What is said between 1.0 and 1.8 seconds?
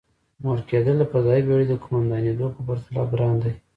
فضايي بېړۍ د